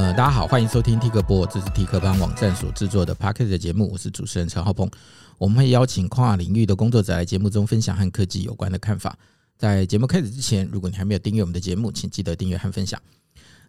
[0.00, 4.90] 呃，大家好，欢迎收听 T 客播，这是 T 客邦网站所制作的 Podcast 的节目，我是主持人陈浩鹏。
[5.36, 9.14] 我们会邀请跨领域的工作者来节目中分享和科技有关的看法。
[9.58, 12.98] 在节目开始之前，如果你还没有订阅我们的节目，请记得订阅和分享。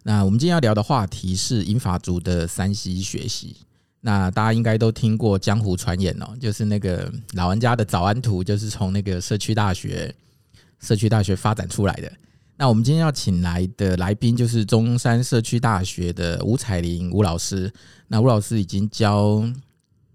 [0.04, 3.54] 那我们今天要聊的话题是英法族的 3C 学习。
[4.00, 10.14] 那大家应该都听过江湖传言哦，就是那个老玩家的早安图，就是从那个社区大学、
[10.80, 12.10] 社区大学发展出来的。
[12.62, 17.68] 那我们今天要请来的来宾就是中山社区大学的吴彩玲吴老师。
[18.06, 19.44] 那吴老师已经教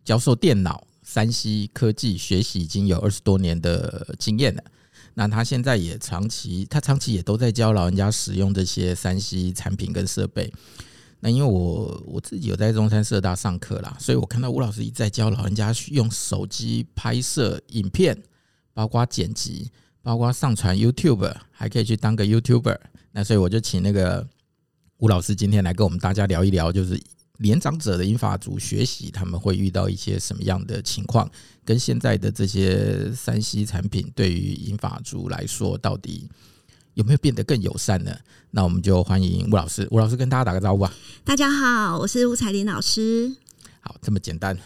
[0.06, 4.64] 教授电脑、3C 科技学习已经有二十多年的经验了。
[5.16, 10.50] 那他现在也长期，他长期也都在教老人家使用这些 3C 产品跟设备。
[11.20, 18.18] 那因为我我自己有在中山社大上课啦，所以我看到吴老师一直在教老人家用手机拍摄影片，
[18.74, 19.70] 包括剪辑。
[20.08, 22.80] 包括上传 YouTube，还可以去当个 YouTuber。
[23.12, 24.26] 那所以我就请那个
[25.00, 26.98] 吴老师今天来跟我们大家聊一聊，就是
[27.40, 31.30] 年长者的银发族学习，他们会遇到一些什么样的情况，
[31.66, 36.30] 跟现在的这些三 C 产品对于银发族来说，到底
[36.94, 38.18] 有没有变得更友善呢？
[38.50, 39.86] 那我们就欢迎吴老师。
[39.92, 40.94] 吴老师跟大家打个招呼吧。
[41.26, 43.36] 大家好，我是吴彩玲老师。
[43.88, 44.58] 好，这么简单。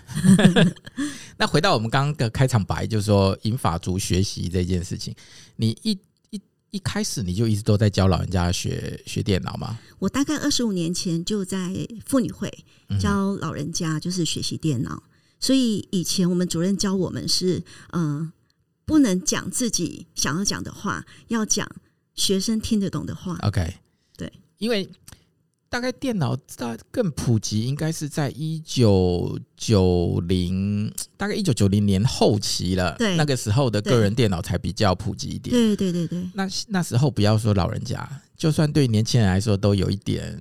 [1.38, 5.16] 那回到我们刚刚的开场白，就是说引法族学习这件事情，
[5.58, 5.92] 你一
[6.32, 6.42] 一
[6.72, 9.78] 一开始你就一直都在教老人家学学电脑吗？
[10.00, 12.52] 我大概二十五年前就在妇女会
[13.00, 14.96] 教老人家，就是学习电脑。
[14.96, 18.34] 嗯、所以以前我们主任教我们是，嗯、呃，
[18.86, 21.70] 不能讲自己想要讲的话，要讲
[22.16, 23.38] 学生听得懂的话。
[23.44, 23.76] OK，
[24.18, 24.90] 对，因为。
[25.72, 32.94] 大概电脑大更普及，应该是在一九九零， 大概一九九零年后期了。
[32.98, 35.56] 对，那个时候的个人电脑才比较普及一点。
[35.56, 36.30] 对对对对。
[36.34, 38.06] 那那时候不要说老人家，
[38.36, 40.38] 就算对年轻人来说，都有一点，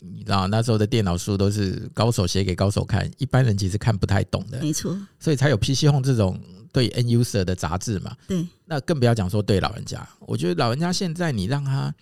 [0.00, 4.58] 你知道，那时候的电脑书都是高手写给高手看，一般人其实看不太懂的。
[4.62, 4.98] 没错。
[5.20, 6.40] 所以才有 PC Home 这种
[6.72, 8.16] 对 N user 的杂志嘛。
[8.26, 8.48] 对。
[8.64, 11.94] 那更不要讲说对老人家，我觉得老人家现在你让他。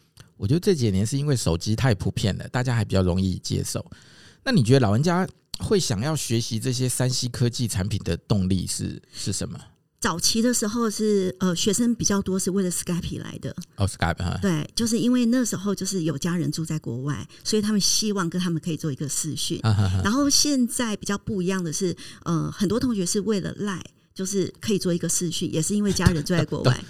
[0.42, 3.88] 我觉得这几年是因为手机太普遍了，大家还比较容易接受。
[4.42, 5.24] 那你觉得老人家
[5.60, 9.56] 会想要学习这些三 C 科技产品的动力是是什么？
[10.00, 19.60] 早期的时候是呃学生比较多是为了 Skype 来的哦，Skype 哈，对，就是因为那时候就是有家人住在国外，所以他们希望跟他们可以做一个视讯。
[20.02, 23.80] 然后现在比较不一样的是，呃，很多同学是为了 Line，
[24.12, 26.84] 就是可以做一个视讯，也是因为家人住在国 外，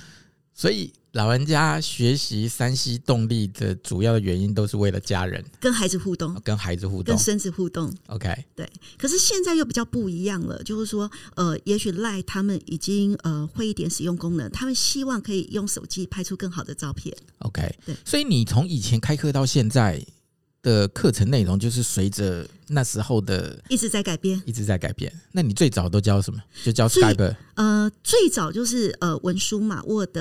[0.62, 0.92] 所以。
[1.12, 7.94] 老人家学习三 C 动力的主要的原因都是为了家人，跟孩子互动，跟孩子互动，跟孙子互动。
[8.06, 8.66] OK，对。
[8.96, 17.14] 可是现在又比较不一样了，就是说，呃，也许 LINE 他们已经呃会一点使用功能，他们希望可以用手机拍出更好的照片。
[17.40, 17.94] OK，对。
[18.06, 20.02] 所以你从以前开课到现在。
[20.62, 25.12] 的课程内容就是随着那时候的一直在改变，一直在改变。
[25.32, 26.40] 那你最早都教什么？
[26.64, 27.34] 就教 Skype。
[27.54, 30.16] 呃，最早就是呃文书嘛，Word，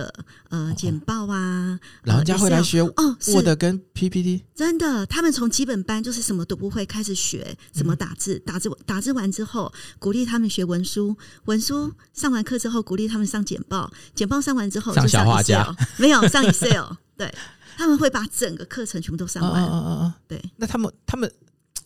[0.50, 1.80] 呃简报啊。
[2.04, 4.44] 老人家会来学哦，Word 跟 PPT。
[4.56, 11.16] 真的，他们从基本班就是什么都不会开始学，怎么打字，打字打字完之后，鼓励他们学文书，
[11.46, 17.32] 文书上完课之后，鼓励他们上简报，简报上完之后上小画家，没有上 Excel，对。
[17.78, 19.64] 他们会把整个课程全部都上完。
[19.64, 20.42] 嗯嗯嗯，对。
[20.58, 21.32] 那他们他们，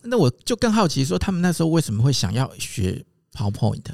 [0.02, 3.84] 那我就更好奇说，他们那时候为什么会想要学 PowerPoint？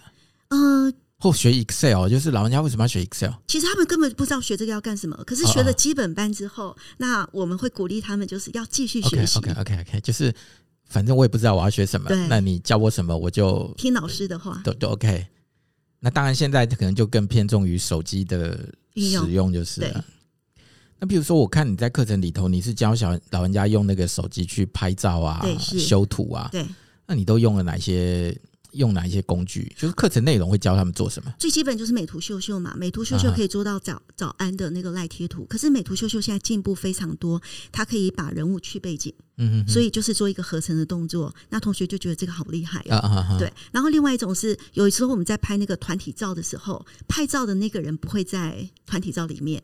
[0.49, 3.31] 嗯，或学 Excel，就是老人家为什么要学 Excel？
[3.47, 5.17] 其实他们根本不知道学这个要干什么。
[5.25, 9.39] 可是学了基本班之后，那我们会鼓励他们，就是要继续学习。
[9.39, 10.35] OK OK OK，就是
[10.89, 14.61] 反正我也不知道我要学什么，那你教我什么，我就听老师的话。
[14.65, 15.27] 都都 OK。
[16.05, 18.59] 那当然，现在可能就更偏重于手机的
[18.97, 20.05] 使用，就是了。
[21.03, 26.65] 那比如说，我看你在课程里头，你是教小老人家用那个手机去拍照啊、修图啊，对，
[27.09, 28.41] 那你都用了哪些？
[28.75, 29.71] 用哪一些工具？
[29.77, 31.35] 就是课程内容会教他们做什么？
[31.39, 35.45] 最基本就是美图秀秀嘛，美图秀秀可以做到早早安的那个赖贴图。
[35.45, 37.39] 可是美图秀秀现在进步非常多，
[37.71, 41.35] 它可以把人物去背景，嗯，所以就是做一个合成的动作。
[41.51, 43.53] 那同学就觉得这个好厉害啊，对。
[43.73, 49.63] 然后另外一种是，有时候我们在拍那个团体照的时候，拍照的那个人不会在团体照里面。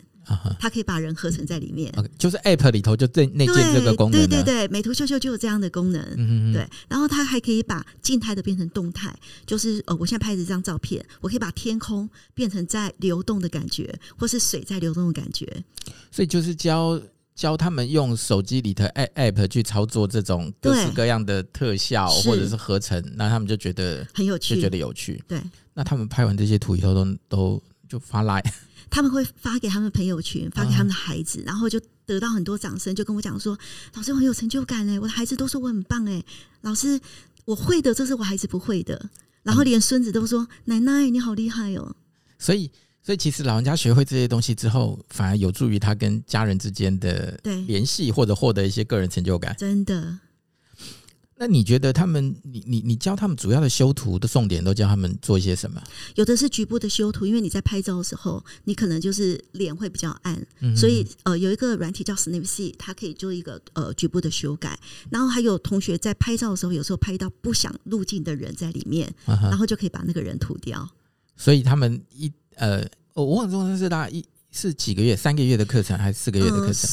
[0.58, 4.20] 它可以把人合成在里面，okay, 就是 App 里头就这内建这个功能。
[4.20, 6.02] 对对对，美图秀秀就有这样的功能。
[6.16, 9.14] 嗯嗯对，然后它还可以把静态的变成动态，
[9.46, 15.46] 就是呃，我现在拍的这张照片，我可以把天空变成在流动的感觉，或是水在流动的感觉。
[16.10, 17.00] 所以就是教
[17.34, 25.22] 教他们用手机里的 App 去操作这种各式各样的特效或者是合成，那他们就觉得很有趣，就觉得有趣。
[25.26, 25.40] 对，
[25.74, 28.42] 那他们拍完这些图以后都都就发来。
[28.90, 33.58] 他们会发给他们朋友圈，发给他们的孩子，然后就得到很多掌声，就跟我讲说
[33.94, 36.22] ：“老师，我很有成就感哎，我的孩子都说我很棒哎，
[36.62, 37.00] 老师，
[37.44, 39.10] 我会的，这是我孩子不会的。”
[39.42, 41.94] 然后连孙子都说：“奶奶，你好厉害哦。”
[42.38, 42.70] 所以。
[43.00, 49.56] 所以其实老人家学会这些东西之后，反而有助于他跟家人之间的联系，或者获得一些个人成就感。
[49.56, 50.18] 真的？
[51.38, 55.80] 那你觉得他们，你你你教他们主要的修图的重点都教他们做一些什么？
[56.16, 64.78] 有的是局部的修图，因为你在拍照的时候，你可能就是脸会比较暗，嗯、所以呃有一个软体叫 Snapseed，它可以做一个呃局部的修改。
[65.10, 70.90] 然后还有同学在拍照的时候，有时候拍到不想入镜的人在里面，啊、然后就可以把那个人涂掉。
[71.36, 72.30] 所以他们一。
[72.60, 76.90] 呃，我我很重视是大概一是几个月，三个月的课程还是四个月的课程？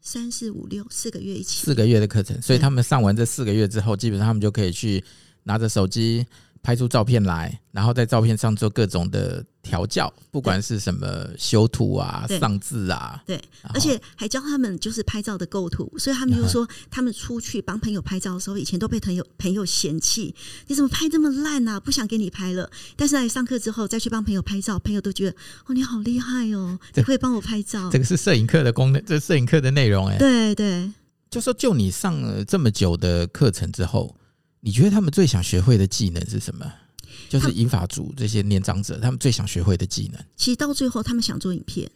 [0.00, 1.64] 呃、三四五六四个月一起。
[1.64, 5.04] 四个月的课程，所以他们上完这四个月之后，基本上他们就可以去
[5.44, 6.26] 拿着手机。
[6.62, 13.40] 拍出照片来，然后在照片上做各种的调教，不管是什么修图啊、上字啊，对，
[13.72, 15.90] 而且还教他们就是拍照的构图。
[15.98, 20.34] 所以他们就说， 他们出去帮朋友拍照的时候，以前都被朋友朋友嫌弃，
[20.66, 21.80] 你怎么拍这么烂啊？
[21.80, 22.70] 不想给你拍了。
[22.94, 25.36] 但是来上课之后，再去帮朋友拍照，朋友都觉得
[25.66, 27.88] 哦，你好厉害哦， 你会帮我拍照。
[27.90, 30.18] 这个是摄影课的功能，这是摄影课的内容哎。
[30.18, 30.90] 对对，
[31.30, 34.14] 就说就你上了这么久的课程之后。
[34.60, 36.70] 你觉得他们最想学会的技能是什么？
[37.28, 40.24] 就是银发族这些年长者，他们最想学会的技能。
[40.36, 41.90] 其实到最后，他们想做影片，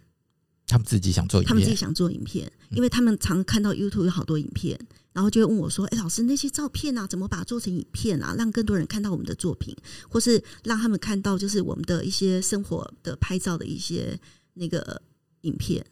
[0.66, 4.78] 他们自己想做影片，他们自己想做影片，因为他们常看到 YouTube 有好多影片，
[5.12, 8.34] 然后就会问我说：“哎，老师，那些照片啊，怎么把它做成影片啊？
[8.36, 9.74] 让更多人看到我们的作品，
[10.08, 14.18] 或是让他们看到就是我们的一些生活的拍照的一些
[14.54, 15.00] 那个
[15.42, 15.84] 影片。”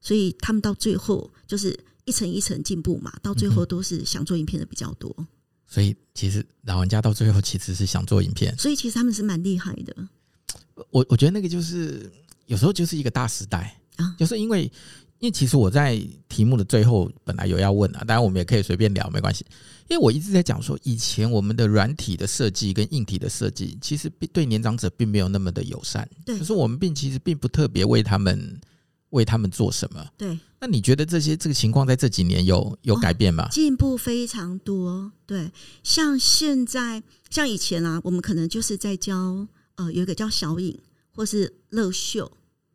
[0.00, 5.14] 所以他们到最后就是一层一层进步嘛，到最后都是想做影片的比较多。
[5.68, 9.94] 所以其实老玩家到最后其实是想做影片，所以其实他们是蛮厉害的。
[10.90, 12.10] 我我觉得那个就是
[12.46, 14.62] 有时候就是一个大时代啊，就是因为
[15.18, 19.44] 因为其实我在题目的最后本来有要问啊，当然我们也可以随便聊没关系。
[19.88, 28.58] 因为我一直在讲说，以前我们的软体的设计跟硬体的设计，其实对年长者并没有那么的友善，对，可是我们并其实并不特别为他们。
[29.10, 30.06] 为他们做什么？
[30.16, 33.44] 对，那你觉得这些这个情况在这几年有有改变吗？
[33.44, 35.12] 哦，进步非常多。
[35.26, 35.50] 对，
[35.82, 39.46] 像现在，像以前啊，我们可能就是在教
[39.76, 40.78] 呃，有一个叫小影
[41.14, 42.30] 或是乐秀，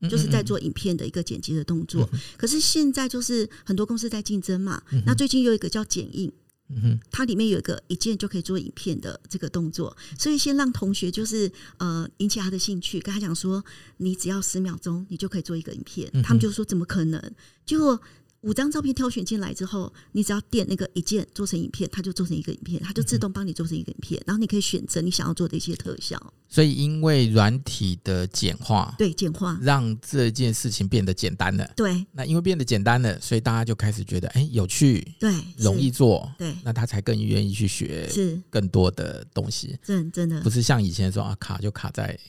[0.09, 2.03] 就是在做影片的一个剪辑的动作。
[2.03, 6.31] 嗯嗯，可是现在就是很多公司在竞争嘛，那最近有一个叫剪映。
[6.69, 13.63] 嗯哼，它里面有一个一键就可以做影片的这个动作，所以先让同学就是呃引起他的兴趣，跟他讲说，
[13.97, 16.09] 你只要十秒钟，你就可以做一个影片。
[16.23, 17.21] 他们就说怎么可能？
[17.65, 17.99] 结果。
[18.43, 26.33] 五张照片挑选进来之后，你只要点那个一键做成影片，它就做成一个影片，它就自动帮你做成一个影片，然后你可以选择你想要做的一些特效。
[26.49, 31.67] 所以，因为软体的简化，对简化，让这件事情变得简单了。
[31.75, 39.77] 对，那因为变得简单了，所以大家就开始觉得，哎，有趣，对，容易做，对，那他才更愿意去学，是更多的东西。
[39.81, 42.19] 真真的不是像以前说啊，卡就卡在。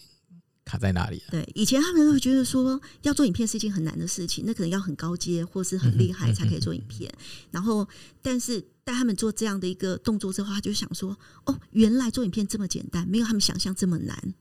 [0.64, 1.22] 卡在哪里？
[1.30, 7.12] 对，以前他们会觉得说要做影片是一件很难的事情，那可能要很高阶或是很厉害才可以做影片。
[7.50, 7.86] 然后，
[8.22, 14.34] 但是带他们做这样的一个动作之后，他就想说：哦，原来做影片这么简单，没有他们想象这么难。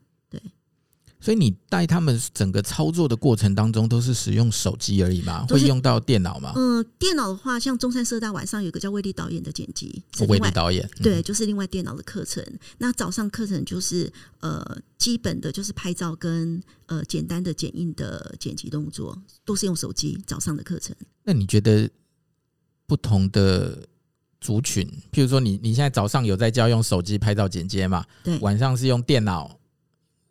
[1.24, 1.34] 对。
[1.34, 5.46] 所以你带他们整个操作的过程当中，都是使用手机而已吗？
[5.48, 6.52] 会用到电脑吗？
[6.54, 12.44] 嗯、呃，电脑的话，像中山社大晚上有个叫威力导演的剪辑，威力导演，对，就是另外电脑的课程。
[12.76, 20.18] 那早上课程就是呃，基本的就是拍照跟呃简单的剪映的剪辑动作，都是用手机。
[20.26, 20.94] 早上的课程。
[21.22, 21.88] 那你觉得
[22.86, 23.88] 不同的
[24.40, 28.04] 族群，譬如说你你现在早上有在教用手机拍照剪接嘛？
[28.22, 29.58] 对，晚上是用电脑。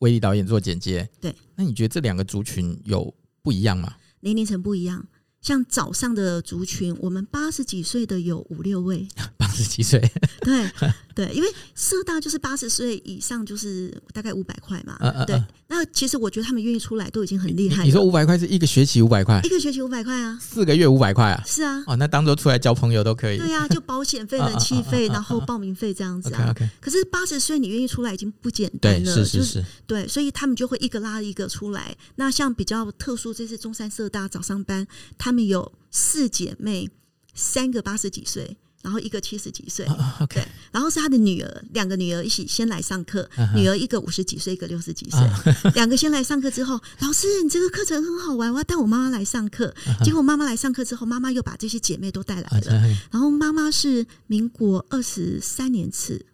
[0.03, 3.95] 威力导演做剪接，对，那你觉得这两个族群有不一样吗？
[4.19, 5.07] 年龄层不一样。
[5.39, 9.07] 像早上的族群，我们八十几岁的有五六位，
[9.38, 10.00] 八 十几岁，
[10.41, 10.69] 对
[11.15, 15.41] 对，因为社大就是八十岁以上就是大概五百块嘛，啊啊啊对。
[15.67, 17.83] 那其实我觉得他们愿意出来都已经很厉害了。
[17.83, 23.38] 你说五百块是一个学期五百块，一个学期五百块啊，四个月五百块啊，是啊，哦，那当做出来交朋友都可以。
[23.38, 26.50] 对啊，就保险费、 人气费，然后报名费这样子啊。
[26.51, 31.95] OK，可是八十岁你愿意出来已经不简单了，对，是是是，对，所以他们就会一个拉一个出来。
[32.15, 35.72] 那像比较特殊，这次中山社大早上班，他们有。
[35.95, 36.89] 四姐妹，
[37.36, 40.35] 三个八十几岁，然后一个七十几岁，oh, okay.
[40.35, 43.55] 对，然后是他的女儿，两个女儿一起先来上课，uh huh.
[43.55, 45.73] 女儿一个五十几岁，一个六十几岁，uh huh.
[45.73, 49.73] 两个先来上课之后， 老师，你这个课程很好玩，我要带我妈妈来上课。
[49.85, 50.03] Uh huh.
[50.03, 52.97] 结果妈妈来上课之后，妈妈又把这些姐妹都带来了，uh.
[53.09, 56.25] 然后妈妈是民国二十三年次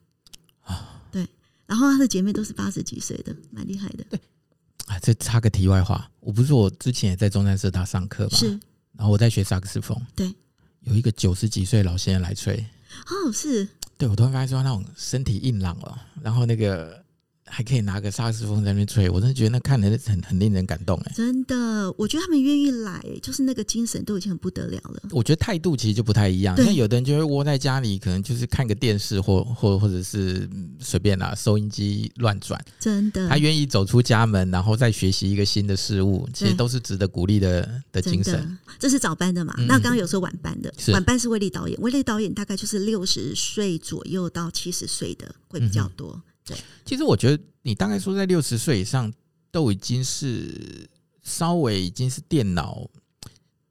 [0.66, 0.74] ，uh.
[1.12, 1.28] 对，
[1.68, 4.04] 然后她的姐妹都是八十几岁的，蛮厉害的。
[4.10, 4.20] 对
[4.88, 8.48] 啊，这插个题外话，我不是我之前也在中山社大上课嘛，是，
[8.98, 10.34] 然后我在学萨克斯风，对，
[10.82, 12.66] 有一个九十几岁老先生来吹，
[13.08, 13.68] 哦，是，
[13.98, 17.04] 对，我突然发现说那种身体硬朗哦，然后那个。
[17.50, 21.14] 还可以拿个萨克斯风在那边吹，我真的觉得那看人很很令人感动哎！
[21.16, 25.02] 真的，我觉得他们愿意来，就是那个精神都已经很不得了了。
[25.12, 30.48] 我觉得态度其实就不太一样，像有的人就会窝在家里，可能就是看个电视或或或者是
[30.80, 32.64] 随便拿收音机乱转。
[32.80, 38.58] 真的，他愿意走出家门，然后再学习一个新的事物，其实都是值得鼓励的的精神。
[38.78, 39.54] 这是早班的嘛？
[39.58, 46.14] 嗯、那刚刚有说晚班的，晚班是威力导演，威力导演大概就是六十岁左右到七十岁的会比较多。
[46.16, 49.12] 嗯对，其实我觉得你大概说在六十岁以上
[49.52, 50.90] 都已经是
[51.24, 52.90] 稍微已经是电脑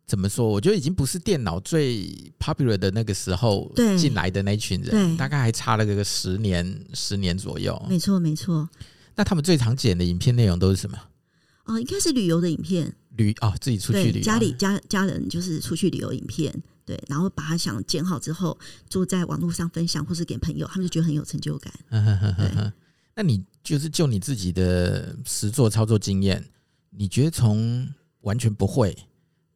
[0.07, 0.49] 怎么说？
[0.49, 2.07] 我觉得已经不是电脑最
[2.39, 7.79] popular 的那个时候进来的那群人，大概还差了个十年十年左右。
[7.89, 8.67] 没错，没错。
[9.17, 10.99] 那他们最常剪的影片内容都是什么？
[11.65, 12.95] 哦，应该是旅游的影片。
[13.17, 16.63] 旅哦，自己出去旅游，家里家家人就是出去旅游影片。
[16.89, 21.71] 对，然后把它想剪好之后，就在网络上分享，或是给朋友，他们就觉得很有成就感。
[21.91, 22.73] 对，
[23.15, 26.43] 那你就是就你自己的实作操作经验，
[26.89, 27.87] 你觉得从
[28.23, 28.97] 完全不会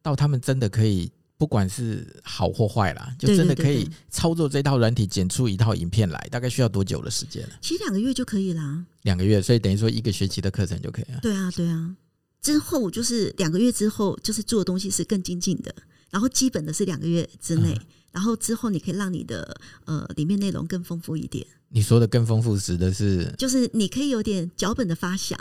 [0.03, 7.55] 到他们真的可以，不管是好或坏啦，就真的可以操作这套软体，剪出一套影片来，大概需要多久的时间呢？
[7.61, 8.85] 其实两个月就可以啦。
[9.01, 11.19] 两个月，所以等于说一个学期的课程就可以了。
[11.23, 11.95] 对啊，对啊。
[12.41, 15.73] 之后就是两个月之后，就是做的东西是更精进的。
[16.13, 21.43] 然后基本的是两个月之内，嗯、然后之后你可以让你的呃里面内容更丰富一点。
[21.69, 25.35] 你说的更丰富指的是，就是你可以有点脚本的发想，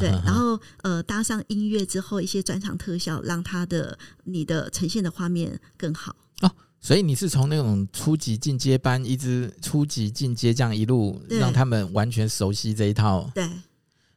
[0.00, 6.16] 对，然后呃搭上音乐之后一些转场特效，让它的你的呈现的画面更好。
[6.40, 13.30] 哦，所以你是从那种初级进阶班一直初级进阶这样一路让他们完全熟悉这一套。
[13.32, 13.48] 对。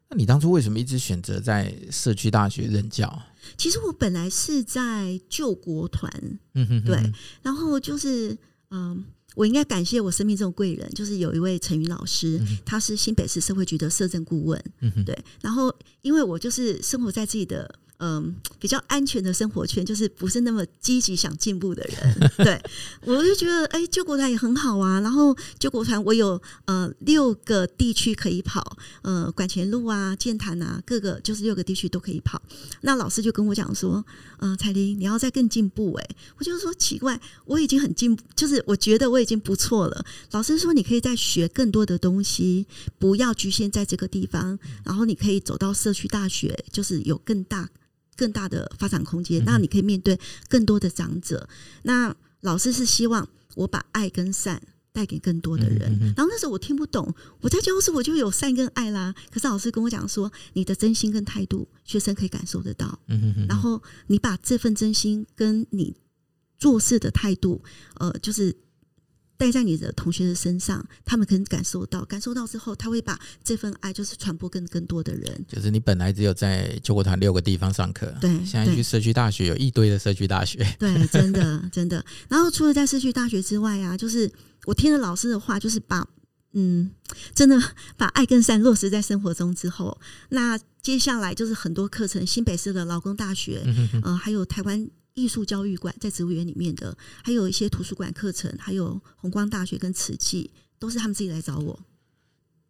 [0.07, 3.21] 那你当初为什么一直选择在社区大学任教？
[3.57, 6.11] 其实我本来是在救国团，
[6.53, 6.97] 嗯哼，对，
[7.41, 8.37] 然后就是，
[8.71, 9.03] 嗯，
[9.35, 17.73] 我应该感谢我生命这种贵人，就是有一位陈云老师，他是新北市社会局的社政顾问，嗯哼，对，然后因为我就是生活在自己的。
[17.97, 22.31] 嗯，比较安全的生活圈，就是不是那么积极想进步的人。
[22.43, 22.61] 对，
[23.01, 24.99] 我就觉得，哎、欸，救国团也很好啊。
[24.99, 32.41] 然后救国团，我有呃六个地区可以跑，呃，管前路啊、剑潭啊，各个就是六个地区都可以跑。
[32.81, 34.05] 那老师就跟我讲说，
[34.39, 36.03] 嗯、呃，彩玲，你要再更进步、欸。
[36.03, 40.05] 哎，我就说奇怪，我已经很进步，就是我觉得我已经不错了。
[40.31, 42.67] 老师说，你可以再学更多的东西，
[42.99, 47.69] 不要局限在这个地方，然后你可以走到社区大学，就是有更大。
[48.15, 51.48] 更大的发展空间，那你可以面对更多的长者。
[51.84, 56.00] 那老师是希望我把爱跟善带给更多的人。
[56.15, 59.13] 然后那时候我听不懂，我在教室我就有善跟爱啦。
[59.31, 63.00] 可是老师跟我讲说，你的真心跟态度，学生可以感受得到。
[63.48, 65.95] 然后你把这份真心跟你
[66.57, 67.63] 做事的态度，
[67.95, 68.55] 呃，就是。
[69.37, 75.45] 带在你的同学的身上，他们可能感受到，感受到之后，他会把这份爱就是传播更更多的人。
[75.47, 82.03] 就是你本来只有在救国团六个地方上课，对，现在去社区大学有一堆的社区大学，对，真的 真的。
[82.29, 84.31] 然后除了在社区大学之外啊，就是
[84.65, 86.07] 我听了老师的话，就是把
[86.53, 86.89] 嗯，
[87.33, 87.61] 真的
[87.97, 89.99] 把爱跟善落实在生活中之后，
[90.29, 94.89] 那接下来就是很多课程，新北市的劳工大学，嗯、呃，还有台湾。
[95.15, 101.79] 艺术教育馆在植物园里面的，还有一些图书馆课程，还有弘光大学跟慈济，都是他们自己来找我。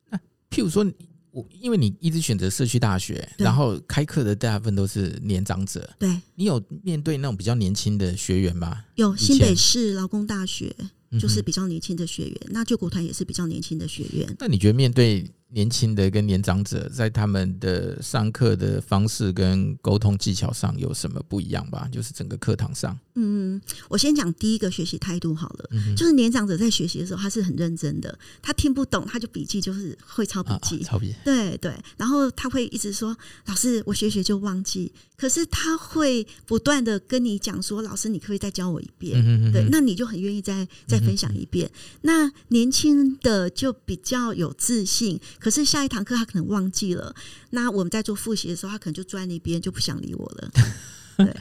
[0.10, 0.18] 那
[0.50, 0.86] 譬如说，
[1.32, 8.86] 我因为你一直选择社区大学，然后开课的大部分都是年长者，对，你有面对那种比较年轻的学员吗？
[8.96, 10.74] 有，新北市劳工大学
[11.20, 14.36] 就是比较年轻的学员，嗯、那救国团也是比较年轻的学员。
[14.40, 15.30] 那你觉得面对？
[15.52, 21.88] 年轻的跟年长者在他们的上课的方式跟沟通技巧上有什么不一样吧？
[21.92, 41.70] 就是整个课堂上，嗯，我先讲第一个学习态度好了，嗯、就是年长者在学习的时候，他是很认真的，他听不懂他就笔记，就是会抄笔记，啊啊、抄笔，对对，然后他会一直说老师，我学学就忘记，可是他会不断的跟你讲说，老师，你可以再教我一遍，嗯、对，那你就很愿意再再分享一遍。
[41.74, 45.22] 嗯、那年轻的就比较有自信。
[45.40, 47.16] 可是下一堂课他可能忘记了，
[47.52, 50.52] 那我们在做复习的时候，他可能就坐在那边就不想理我了。
[51.18, 51.36] 对，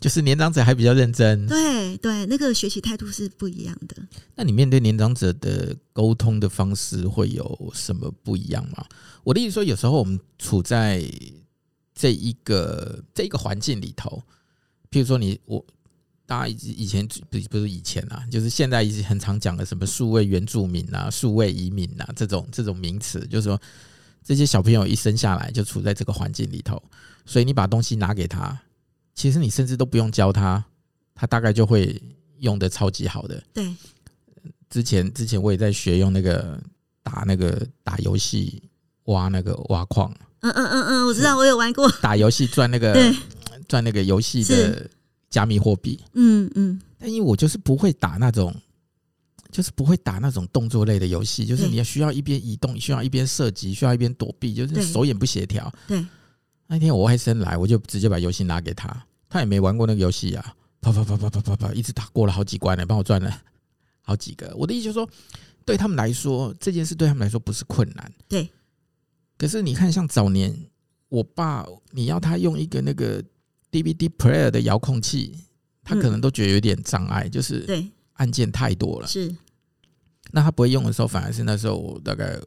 [0.00, 1.46] 就是年长者还比较认真。
[1.46, 3.96] 对对，那个学习态度是不一样的。
[4.34, 8.84] 那你面对年长者的沟通的方式会有什么不一样吗？
[9.22, 11.04] 我的意思说，有时候我们处在
[11.94, 14.22] 这一个这一个环境里头，
[14.90, 15.64] 譬如说你我。
[16.26, 23.60] 大家以以前不不是以前啊，就是现在一直很常讲的什么数位原住民啊、数位移民啊这种这种名词，就是说
[24.22, 26.82] 这些小朋友一生下来就处在这个环境里头，
[27.26, 28.58] 所以你把东西拿给他，
[29.14, 30.64] 其实你甚至都不用教他，
[31.14, 32.00] 他大概就会
[32.38, 33.42] 用的超级好的。
[33.52, 33.74] 对，
[34.70, 36.58] 之前之前我也在学用那个
[37.02, 38.62] 打那个打游戏
[39.04, 40.10] 挖那个挖矿。
[40.40, 43.14] 嗯嗯嗯嗯，我知道，我有玩过打游戏赚那个对
[43.68, 44.88] 赚那个游戏的
[45.34, 46.00] 加密货币。
[46.14, 48.54] 嗯嗯，但因为我就是不会打那种。
[49.50, 55.72] 就是不会打那种动作类的游戏，就是你要需要一边移动，需要一边射击，需要一边躲避，就是手眼不协调。
[55.86, 56.04] 对，
[56.66, 63.30] 那天我外甥来，我就直接把游戏拿给他，他也没玩过那个游戏啊，啪啪啪啪啪啪啪，一直打过了好几关呢，帮我赚了
[64.00, 64.52] 好几个。
[64.56, 65.08] 我的意思就是说，
[65.64, 68.12] 对他们来说，这件事对他们来说不是困难。
[68.26, 68.50] 对。
[69.38, 70.52] 可是你看，像早年
[71.08, 73.22] 我爸，你要他用一个那个
[73.74, 75.36] DVD player 的遥控器，
[75.82, 79.08] 他可能都觉得有点障碍，就是对按键太多了。
[79.08, 79.34] 是。
[80.30, 82.38] 那他不会用的时候，反而是那时候我大概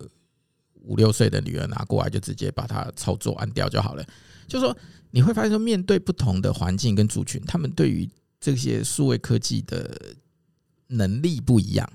[0.83, 4.05] 五六岁的女儿拿过来，就直接把它操作按掉就好了。
[4.47, 4.75] 就是说
[5.11, 10.15] 你会发现说，面对不同的环境跟族群，他们对于这些数位科技的
[10.87, 11.89] 能力不一样。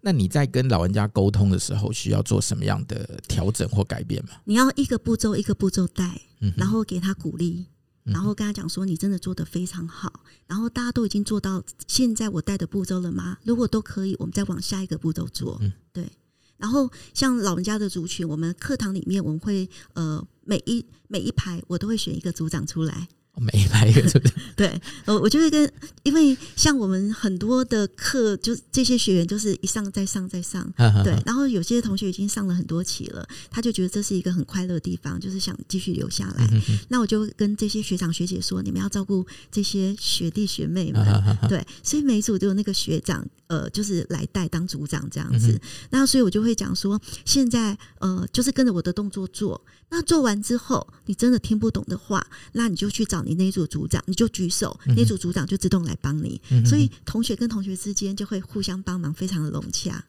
[0.00, 4.30] 那你在跟老人家沟通的时候，需要做什么样的调整或改变吗？
[4.44, 6.22] 你要一个步骤一个步骤带，
[6.56, 7.66] 然后给他鼓励。
[8.04, 10.24] 然后跟他讲说，你真的做得非常好。
[10.46, 13.38] 然后大家都已经做到现在我带的步骤了吗？
[13.44, 15.60] 如果都可以，我们再往下一个步骤做。
[15.92, 16.10] 对。
[16.56, 23.08] 然后像老人家的族群，我们课堂里面我们会呃每一每一排我都会选一个组长出来。
[23.40, 24.22] 每一排一个对？
[24.54, 30.70] 对，我我就会跟，因为像我们很多的课，就这些学员就是一上再上再上，
[31.02, 36.48] 对，然后有些同学已经上了很多期了，他就觉得这是一个很快乐的地方，就是想继续留下来。
[36.88, 45.60] 那我就跟这些学长学姐说，你们要照顾这些学弟学妹们，对，所以每一组都有那个学长，呃，就是来带当组长这样子。
[45.90, 49.60] 那所以我就会讲说，现在呃，就是跟着我的动作做。
[49.88, 56.40] 那做完之后，你真的听不懂的话，那你就去找你那一组组长，你就举手，那组组长就自动来帮你。
[56.64, 60.04] 所以同学跟同学之间就会互相帮忙，非常的融洽。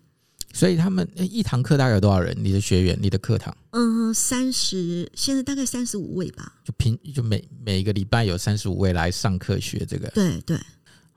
[0.54, 2.38] 所以他们一堂课大概有多少人？
[2.40, 3.58] 你的学员，你的课堂？
[3.72, 6.60] 嗯，三十，现在大概三十五位吧。
[6.64, 10.08] 就平，就每每一个礼拜有三十五位来上课学这个。
[10.10, 10.60] 对对。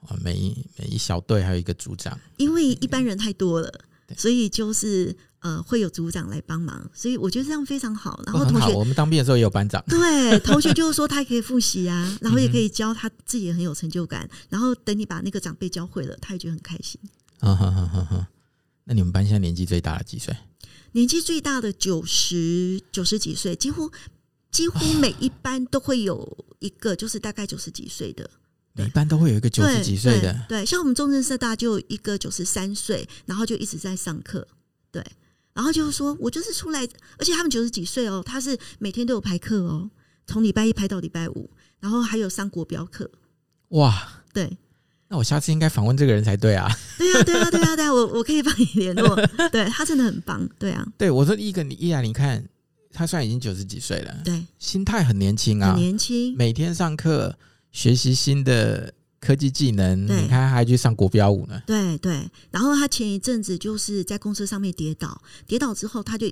[0.08, 2.18] 啊，每一每一小队还有一个组长。
[2.36, 3.80] 因为一般人太多了，
[4.16, 5.16] 所以就是。
[5.44, 8.18] 呃，会有组长来帮忙，所以我觉得这样非常好。
[8.24, 9.84] 然后同学，我们当兵的时候也有班长。
[9.86, 14.26] 对，同学就是说他可以复习啊， 然后也可以教他自己也很有成就感。
[14.48, 16.98] 然后等你把那个长辈教会了，他也觉得很开心。
[17.40, 18.28] 啊哈哈哈！
[18.84, 20.34] 那你们班现在年纪最大的几岁？
[20.92, 23.92] 年纪最大的九十九十几岁，几乎
[24.50, 28.30] 几乎每一班都会有一个，就是大概九十几岁的。
[28.74, 30.58] 每班都会有一个九十几岁的对。
[30.58, 34.46] 对，像我们中正社大就有一个九十三岁，然后就一直在上课。
[34.90, 35.04] 对。
[35.52, 36.80] 然后就是说，我就是出来，
[37.16, 39.88] 而且他们九十几岁哦，他是每天都有排课哦，
[40.26, 43.08] 从礼拜一排到礼拜五，然后还有上国标课。
[43.68, 44.58] 哇，对，
[45.06, 46.68] 那我下次应该访问这个人才对啊。
[46.98, 49.14] 对啊，对啊，对啊，对啊，我我可以帮你联络。
[49.52, 50.84] 对，他真的很棒，对啊。
[50.98, 52.44] 对，我说一个你依然，你看
[52.92, 57.38] 他虽然已经九十几岁了，对，心态很年轻啊，很年轻，每天上课
[57.74, 58.94] 学习新的。
[59.20, 61.58] 科技技能，对你看还去上国标舞呢。
[61.66, 66.30] 对对，然后他前一阵子就是在公车上面跌倒，跌倒之后他就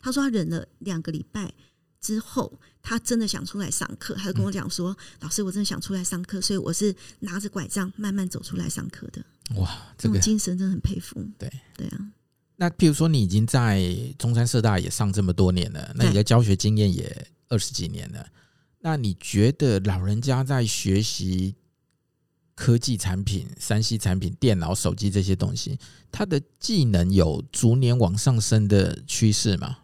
[0.00, 1.54] 他说他忍了两个礼拜
[2.00, 11.24] 之后，他真的想出来上课，他就跟我讲说：“嗯、老师，我真的想出来上课，所以我是拿着拐杖慢慢走出来上课的。”哇，这个精神真的很佩服。
[11.38, 12.10] 对对啊，
[12.56, 18.30] 那譬如说你已经在中山社大也上这么多年了，那你的教学经验也二十几年了，对
[18.86, 21.56] 那你觉得老人家在学习？
[22.54, 25.76] 科技产品、三 C 产品、电脑、手机这些东西，
[26.10, 29.78] 他的技能有逐年往上升的趋势吗？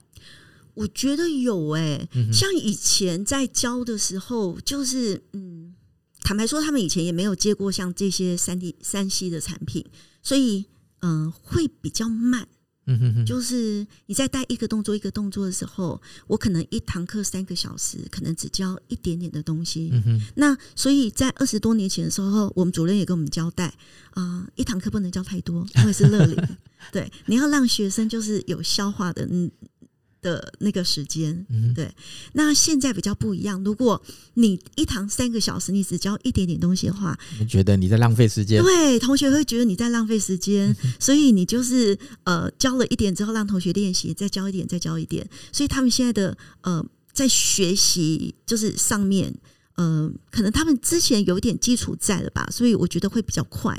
[0.72, 5.74] 我觉得有诶、欸，像以前在教的时候，就是嗯，
[6.20, 9.84] 坦白说，他们以前也没有接过像这些三 D、三 C 的产品，
[10.22, 10.64] 所以
[11.00, 12.48] 嗯、呃，会比较慢。
[12.86, 19.90] 嗯哼哼，就是你在带一个动作一个动作的时候，我可能一堂课三个小时，可能只教一点点的东西。
[19.92, 23.66] 嗯哼，那所以在二十多年前的时候，我们主任也跟我们交代
[24.10, 26.36] 啊、呃，一堂课不能教太多，因为是乐龄。
[26.90, 29.50] 对，你要让学生就是有消化的，嗯。
[30.22, 31.92] 的那个时间，嗯对，
[32.32, 33.62] 那现在比较不一样。
[33.64, 34.00] 如果
[34.34, 38.62] 你一堂三个小时，你只教一点点东西的话，你觉得你在浪费时间？
[38.62, 45.28] 对，同学会觉得你在浪费时间，所以你就是呃教了一点之后，让同学练习，再教一点，再教一点。
[45.50, 49.34] 所以他们现在的呃在学习就是上面，
[49.74, 53.76] 呃，可能他们之前有一点基础在了吧，所以我觉得会比较快。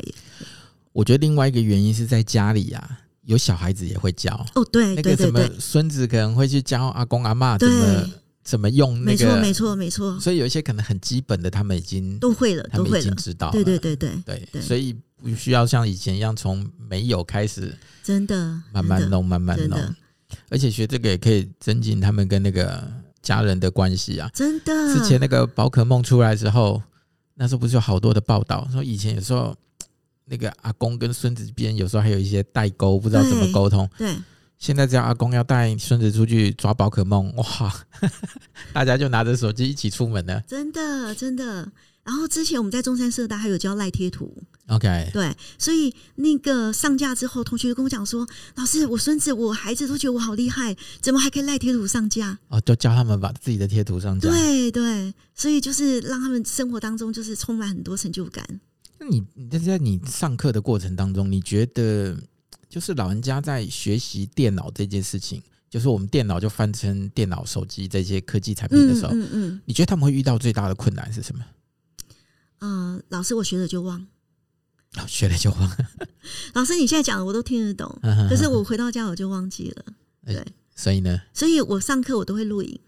[0.92, 3.00] 我觉得另外一个原因是在家里呀、啊。
[3.26, 8.10] 有小孩子也会教哦，对，那个什么孙子可能会去教阿公阿妈怎么
[8.44, 10.20] 怎么用那个，没错没错没错。
[10.20, 14.62] 所以有一些可能很基本的，他们已经都会了，他们已经知道了，对对对对对。
[14.62, 19.80] 所以不需要像以前一样从没有开始，真的慢慢弄慢慢弄。
[20.50, 22.86] 而且学这个也可以增进他们跟那个
[23.22, 24.94] 家人的关系啊，真的。
[24.94, 26.82] 之前那个宝可梦出来之后，
[27.36, 29.56] 那时候不是有好多的报道说以前有时候。
[30.26, 33.90] 那个阿公跟孙子之间有时候还有一些代沟，不知道怎么沟通。
[33.98, 34.16] 对，
[34.58, 37.46] 现在只要阿公要带孙子出去抓宝可梦，哇，
[38.72, 40.42] 大家就拿着手机一起出门了。
[40.48, 41.72] 真的，真的。
[42.04, 44.36] 然后之前我们在中山社大还有教赖贴图。
[44.68, 54.30] OK，对，所以那个上架之后，同学就跟我讲说：“老师，我孙子、我孩子都觉得我好厉害，怎么还可以赖贴图上架？”哦，就教他们把自己的贴图上架。
[54.30, 58.46] 对对，所以就是让他们生活当中就是充满很多成就感。
[59.04, 62.18] 那你，你在你上课的过程当中，你觉得
[62.70, 71.44] 就是老人家在学习电脑这件事情，就是我们电脑就翻成电脑、手机这些科技产品的时候，嗯嗯，你觉得他们会遇到最大的困难是什么？
[72.60, 74.08] 嗯，老师，我学了就忘，
[75.06, 75.78] 学了就忘。
[76.56, 79.86] 老师，你现在讲的我都听得懂，可是我回到家我就忘记了。
[80.26, 81.20] 对，所以呢？
[81.34, 82.80] 所以我上课我都会录影。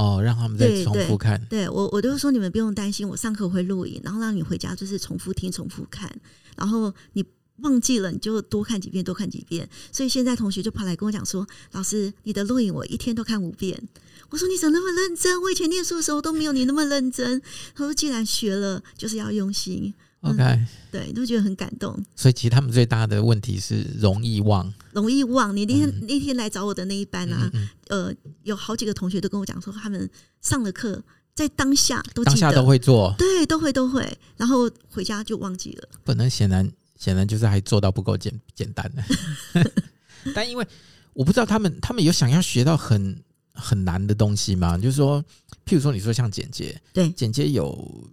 [0.00, 1.38] 哦，让他们再重复看。
[1.50, 6.10] 对，我，我都说你们不用担心，我上课会录影，然后让你回家就是重复听、重复看，
[6.56, 7.22] 然后你
[7.56, 9.68] 忘记了你就多看几遍，多看几遍。
[9.92, 13.88] 所以现在同学就跑来跟我讲说：“老师，你的录影我一天都看五遍。”
[14.30, 15.38] 我说：“你怎么那么认真？
[15.42, 17.42] 我以前念书的时候都没有你那么认真。”
[17.76, 21.98] 他说：“既然学了，就是要用心。” OK，嗯，对，都觉得很感动。
[22.14, 25.56] 所以其实他们最大的问题是容易忘，容易忘。
[25.56, 27.50] 你那天，嗯，那天来找我的那一班啊，
[27.88, 30.08] 呃，有好几个同学都跟我讲说，他们
[30.42, 31.02] 上了课
[31.34, 35.88] 在当下都当下都会做，对，都会都会，然后回家就忘记了。
[36.04, 39.72] 不能显然显然就是还做到不够简简单的。
[40.34, 40.66] 但因为
[41.14, 43.18] 我不知道他们他们有想要学到很
[43.54, 44.76] 很难的东西吗？
[44.76, 45.24] 就是说，
[45.64, 48.06] 譬如说你说像剪接，对，剪接有。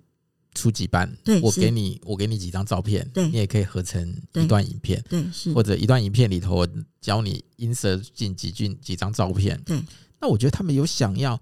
[0.57, 4.01] 初级班，对，我给你，我给你几张照片，对，你也可以合成
[4.33, 6.67] 一段影片，对，是，或者一段影片里头我
[6.99, 9.79] 教你 insert 进几句几张照片，对。
[10.19, 11.39] 那我觉得他们有想要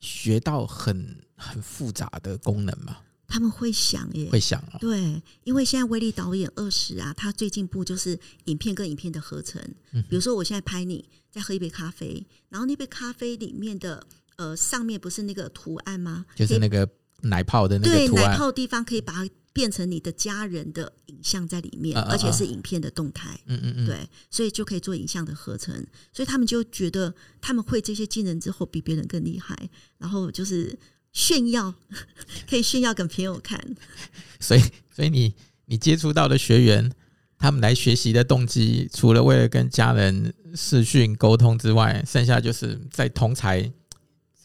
[0.00, 2.96] 学到很很复杂的功能吗？
[3.28, 4.78] 他们会想耶，会想哦。
[4.80, 9.60] 对，因为现在威力导演二十啊，他最进步就是影片跟影片的合成。
[9.92, 16.24] 嗯，比如说我现在拍你在喝一杯咖啡，然后那杯咖啡里面的呃上面不是那个图案吗？
[16.34, 16.88] 就是那个。
[17.22, 23.40] 奶泡的那个图案，对，奶泡的地方可以把它变成你的家人的影像在里面，而且是影片的动态。
[23.46, 25.74] 嗯嗯嗯，对，所以就可以做影像的合成。
[26.12, 29.56] 所以他们就觉得他们会这些技能之后比别人更厉害，
[29.98, 30.78] 然后就是
[31.12, 31.72] 炫耀，
[32.48, 33.58] 可以炫耀给朋友看。
[34.38, 34.62] 所以，
[34.94, 36.92] 所以你你接触到的学员，
[37.38, 43.34] 他们来学习的动机，除了为了跟家人视讯沟通之外，剩下就是在同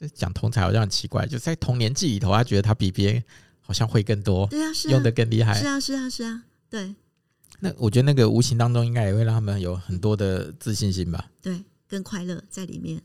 [0.07, 0.11] 侪。
[0.15, 3.23] 讲同才好像很奇怪，就在同年纪里头，他觉得他比别人
[3.59, 6.95] 好像会更多，对啊，是啊，用的更厉害，是啊，是啊，是啊，对。
[7.59, 11.29] 那我觉得那个无形当中应该也会让他们有很多的自信心吧？
[11.41, 13.01] 对，更快乐在里面。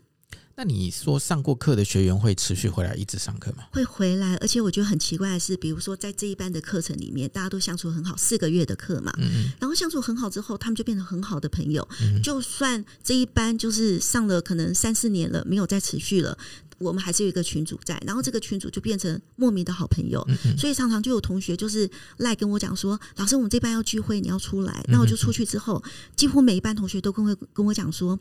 [0.58, 3.64] 那你说上过课的学员会持续回来一直上课吗？
[3.72, 11.86] 会回来，而且我觉得很奇怪的是，比如说在这一班的课程里面，大家都相处很好，四个月的课嘛，嗯，然后相处很好之后，他们就变成很好的朋友。
[12.00, 16.38] 嗯，就算这一班就是上了可能三四年了，没有再持续了。
[16.78, 20.26] 我们还是有一个群主在，然后这个群主就变成莫名的好朋友，
[20.58, 25.82] 所以常常就有同学就是赖跟我讲说：“老师，我们这班要聚会，你要出来。”那我就出去之后，
[26.14, 28.18] 几乎每一班同学都跟会跟我讲说，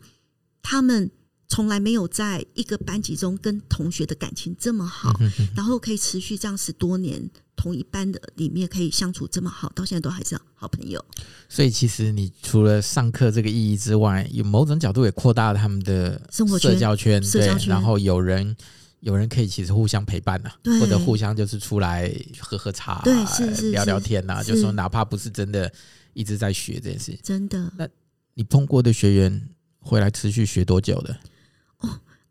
[0.61, 1.11] 他们。
[1.55, 5.13] 从来没有在一个班级中跟同学的感情这么好，
[5.55, 11.01] 然后可以持续这样十多年，同一班的里面可以相处这么好，到现在都还是好朋友。
[11.47, 18.53] 所以，其实你除了上课这个意义之外，有某种角度也扩大了他们的生活社交圈，对，然后有人
[18.99, 25.71] 有人可以其实互相陪伴呐、啊，或者互相就是出来喝喝茶，对，是是聊聊天呐、啊，就说哪怕不是真的
[26.11, 27.71] 一直在学这件事，真的。
[27.77, 27.87] 那
[28.33, 29.41] 你碰过的学员
[29.79, 31.17] 回来持续学多久的？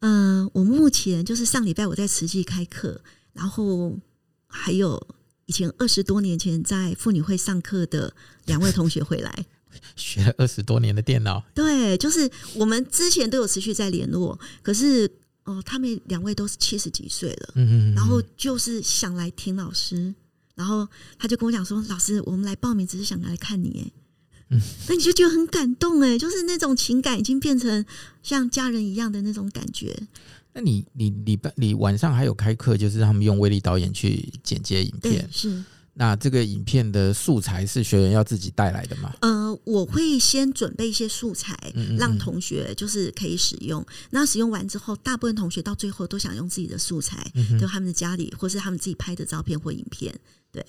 [0.06, 3.00] 嗯、呃，我目前就是上礼拜我在慈济开课，
[3.32, 3.98] 然后
[4.46, 5.00] 还有
[5.46, 8.14] 以前二十多年前在妇女会上课的
[8.44, 9.46] 两位同学回来，
[9.96, 11.42] 学了二十多年的电脑。
[11.54, 15.10] 对，就是我们之前都有持续在联络，可是
[15.44, 20.14] 哦，他们两位都是七十几岁了，嗯嗯，然后就是想来听老师，
[20.54, 20.86] 然后
[21.18, 23.90] 他就跟我讲说：“老师，我们来报名只是想来看你。”
[24.54, 27.84] 嗯， 那你就觉得很感动哎，就是那种情感已经变成
[28.22, 29.96] 像家人一样的那种感觉。
[30.52, 35.64] 那你你礼拜你晚上还有开课，就是他们用威力导演去剪接影片，是。
[35.96, 39.14] 那这个影片的素材是学员要自己带来的吗？
[39.20, 41.56] 呃，呃，我会先准备一些素材，
[41.96, 43.84] 让同学就是可以使用。
[44.10, 47.24] 那使用完之后，大部分同学到最后都想用自己的素材，
[47.60, 50.12] 就他们的家里或是他们自己拍的照片或影片，
[50.50, 50.64] 对。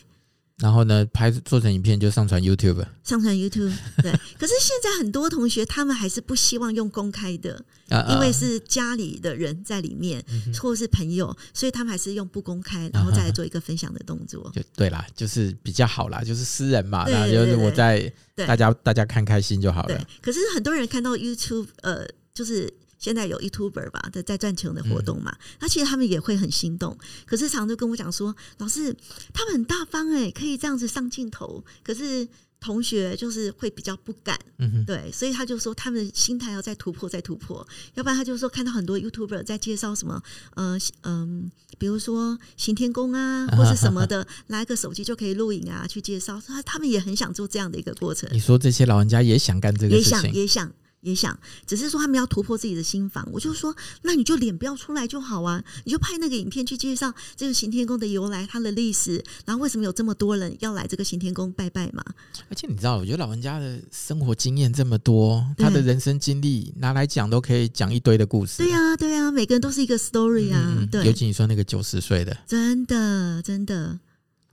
[0.57, 3.73] 然后呢，拍做成影片就上传 YouTube，上传 YouTube。
[4.01, 7.61] 对，可是现在很多同学他们还是不希望用公开的，
[8.09, 10.23] 因为是家里的人在里面，
[10.61, 14.49] 或者是朋友，所以他们还是用不公开，然后再来做一个分享的动作。
[14.55, 19.95] 就对啦，就是比较好啦，就是私人嘛，然后就是我在大家大家看开心就好了。
[19.95, 22.73] 对，可是很多人看到 YouTube，呃，就是。
[22.97, 26.97] 现在有 YouTuber 吧，在在赚钱的活动嘛，那、嗯、其实他们也会很心动。
[27.25, 28.95] 可是常常都跟我讲说，老师
[29.33, 31.63] 他们很大方哎，可以这样子上镜头。
[31.83, 32.27] 可是
[32.59, 37.67] 同学就是会比较不敢，嗯、哼对，所以他就说他们的心态要再突破，再突破。
[37.93, 40.23] 要不然他就说看到很多 YouTuber 在介绍什么，
[40.55, 46.41] 呃嗯、呃，比如说行天宫啊， 或是什么的，拿一个手机就可以录影啊，去介绍。
[46.41, 48.27] 他他们也很想做这样的一个过程。
[48.31, 50.71] 你说这些老人家也想干这个事情，也想也想。
[51.05, 51.37] 也想，
[51.67, 53.25] 只是说他们要突破自己的心房。
[53.31, 62.03] 我就说，那你就脸不要出来就好啊，你就拍那个影片去介绍这个行天宫的由来、它的历史，然后为什么有这么多人要来这个行天宫拜拜嘛。
[62.49, 68.63] 而且你知道，我觉得老人家的生活经验这么多，他的人生经历拿来讲都可以讲一堆的故事。
[68.63, 70.75] 对呀，对呀，每个人都是一个 story 啊。
[70.79, 73.99] 嗯、对，尤其你说那个九十岁的，真的真的，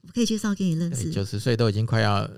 [0.02, 1.10] 我可以介绍给你认识。
[1.10, 2.28] 九十岁都已经快要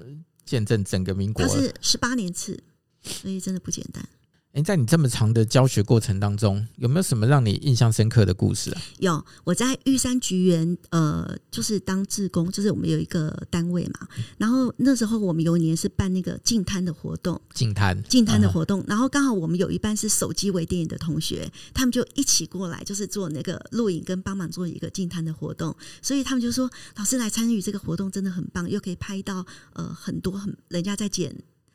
[0.45, 2.63] 见证整个民国了，他是十八年次。
[3.05, 4.07] 所以真的不简单。
[4.53, 8.81] 哎，在你这么长的教学过程当中，有没有什么让你印象深刻的故事啊？
[9.01, 14.07] 有，我在玉山菊园，呃，就是当志工，就是我们有一个单位嘛。
[14.39, 18.85] 然后那时候我们有一年是办那个净摊的活动，净摊，净摊的活动。
[18.87, 25.75] 然后刚好我们有一班是手机微电影的同学，他们就一起过来，就是做那个录影跟帮忙做一个净摊的活动。
[26.01, 31.35] 所以他们就说，老师来参与这个活动真的很棒，又可以拍到呃很多很人家在捡。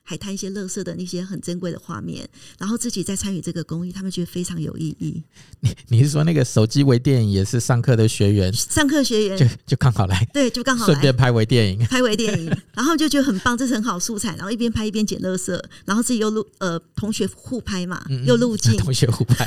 [0.10, 5.22] 海滩一些垃圾的那些很珍贵的画面，然后自己在参与这个公益，他们觉得非常有意义。
[5.60, 8.52] 你你是说那个手机微电影也是上课的学员？
[8.52, 14.36] 上课学员就就刚好来，对，就刚好来顺便拍微电影，拍微电影，然后就觉得很棒，这是很好素材。
[14.36, 19.46] 然后一边拍一边捡垃圾，然后自己又录呃同学互拍嘛，嗯嗯又录镜，同学互拍。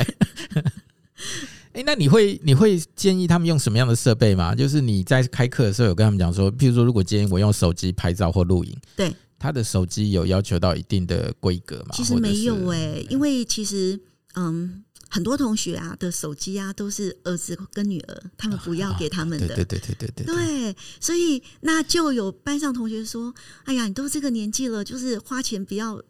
[1.72, 4.55] 哎、欸，那你会你会建议他们用什么样的设备吗？
[4.55, 9.12] 就是你在开课的时候有跟他们讲说，譬如说如果今天我用手机拍照或录影，对。
[9.42, 11.90] 他的手机有要求到一定的规格吗？
[11.92, 13.98] 其实没有哎、欸，因为其实
[14.35, 19.48] 嗯，很多同学啊的手机啊都是儿子跟女儿，他们不要给他们的。
[19.48, 20.35] 对对对对对对。
[20.35, 23.35] 对，所以那就有班上同学说
[23.66, 26.00] ：“哎呀，你都这个年纪了，就是花钱不要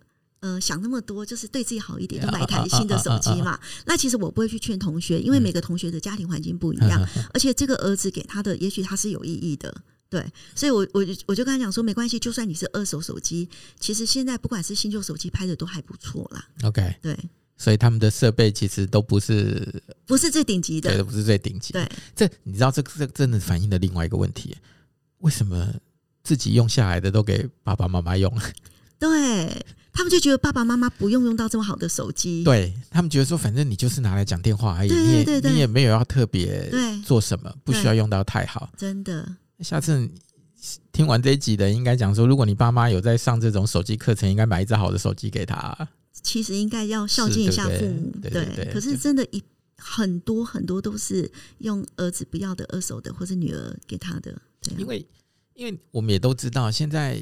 [0.40, 3.58] 呃想那么多，就是对自己好一点，就 买一台新的手机嘛。
[3.86, 9.74] ”那其实我不会去劝同学，因为每个同学的家庭环境不一样，而且这个儿子给他的，也许他是有意义的。
[10.12, 10.22] 对，
[10.54, 13.48] 所以我我就我就跟他讲说，没关系，就算你是二手手机，
[13.80, 16.46] 其实现在不管是新旧手机拍的都还不错啦。
[16.64, 17.18] OK，对，
[17.56, 21.72] 所以他们的设备其实都不是不是最顶级的，对，不是最顶级。
[21.72, 24.54] 对，这你知道，这这真的反映了另外一个问题：
[25.20, 25.72] 为什么
[26.22, 28.30] 自己用下来的都给爸爸妈妈用？
[29.00, 36.70] 对，他们就觉得爸爸妈妈不用用到这么好的手机，对他们觉得说，反正你就是拿来讲电话而已，对对对对，你也你也没有要特别
[37.02, 39.26] 做什么，不需要用到太好，真的。
[39.62, 40.10] 下次
[40.92, 45.88] 听完这一集的，应该讲说，如果你爸妈有在上这种手机课程，应该买一只好的手机给他。
[46.22, 48.72] 其实应该要孝敬一下父母，对，对，对，对。
[48.72, 49.42] 可是真的，一
[49.76, 54.40] 很多很多都是用儿子不要的二手的，或者女儿给他的。
[54.78, 55.04] 因为，
[55.54, 57.20] 因为我们也都知道，现在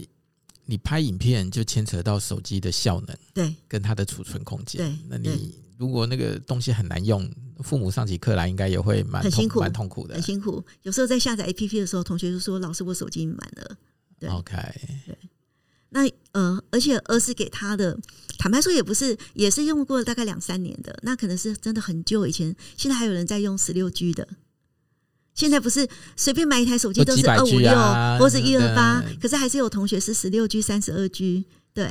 [0.67, 4.79] 你拍影片就牵扯到手机的效能，对，跟它的储存空间。
[4.79, 7.31] 对，那你如果那个东西很难用。
[7.63, 10.65] 父母上起课来应该也会蛮辛苦，蛮痛苦的，很辛苦。
[10.83, 13.77] 有时候在下载 APP 的时候，同学就说：“老师，我手机满了。”
[14.19, 14.57] 对，OK，
[15.07, 15.17] 对。
[15.91, 17.99] 那呃，而且儿子给他的，
[18.39, 22.55] 坦白说也不是，也是用过了大概两三年的，那可能是真的很旧以前。
[22.77, 24.29] 现在还有人在用十六 G 的，
[25.35, 27.73] 现在不是随便买一台手机都是二五六
[28.19, 31.91] 或是一二八，可是还是有同学是十六 G、三十二 G，对。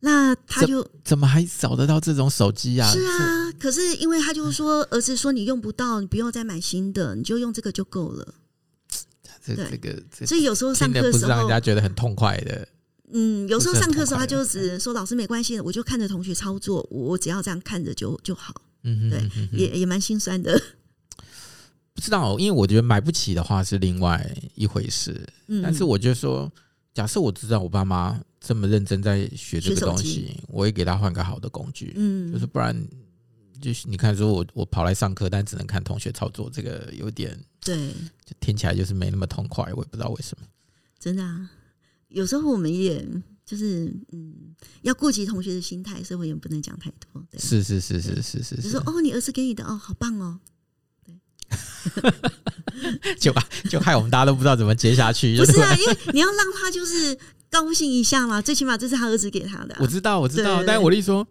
[0.00, 2.92] 那他就怎，怎么还找得到这种手机啊？
[2.92, 8.34] 是啊，可是因为他就是说，儿子说你用不到，你不用再买新的，你就用这个就够了。
[9.42, 12.68] 这这个，所以有时候上课的时候，让人家觉得很痛快的。
[13.10, 18.54] 嗯，有时候上课的时候，他就只说老师没关系，我就看着同学操作，我只要这样看着就就好。
[18.82, 20.60] 嗯哼，对，也也蛮心酸的。
[21.94, 25.26] 不知道，因为我觉得买不起的话是另外一回事。
[25.46, 26.52] 嗯，但是我就说，
[26.92, 28.20] 假设我知道我爸妈。
[28.46, 32.76] 这么认真在学这个东西，我也给他换个好的工具，嗯，就是不然，
[33.64, 37.88] 就是你看，说我我跑来上课，但只能看同学操作，这个有点对，
[38.22, 40.46] 就听起来就是没那么痛快，我也不知道为什么。
[41.00, 41.48] 真的啊，
[42.08, 43.02] 有时候我们也
[43.42, 47.24] 就是嗯，要顾及同学的心态，所以我也不能讲太多。
[47.30, 50.38] 对，是是是是是是，就说哦，你儿子给你的哦，好棒哦。
[51.06, 51.18] 对，
[53.18, 53.34] 就
[53.70, 55.38] 就害我们大家都不知道怎么接下去。
[55.38, 59.78] 不是啊，因为你要让他就是高兴一下嘛，最起码这是他儿子给他的啊。
[59.80, 61.26] 我知道，我知道，但是我的意思说。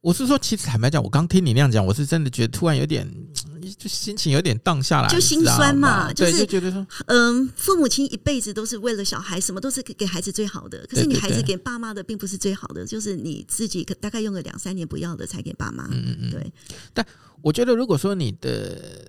[0.00, 3.06] 我是说，其实坦白讲，我刚听你那样讲，我是真的觉得突然有点，
[3.76, 15.84] 就心情有点荡下来，就心酸嘛，就是就觉得说，嗯，父母亲一辈子都是为了小孩，什么都是给孩子最好的，可是你孩子给爸妈的并不是最好的，就是你自己大概用个两三年不要的才给爸妈。
[15.90, 16.52] 嗯嗯嗯，对。
[16.94, 17.04] 但
[17.42, 19.06] 我觉得，如果说你的